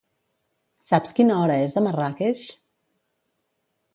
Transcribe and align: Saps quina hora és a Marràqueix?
Saps 0.87 1.13
quina 1.19 1.35
hora 1.41 1.59
és 1.67 1.77
a 1.81 1.85
Marràqueix? 1.89 2.47